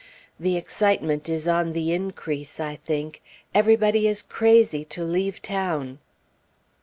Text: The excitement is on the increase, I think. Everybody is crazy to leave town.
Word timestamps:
The 0.39 0.57
excitement 0.57 1.29
is 1.29 1.47
on 1.47 1.73
the 1.73 1.93
increase, 1.93 2.59
I 2.59 2.77
think. 2.77 3.21
Everybody 3.53 4.07
is 4.07 4.23
crazy 4.23 4.83
to 4.85 5.03
leave 5.03 5.43
town. 5.43 5.99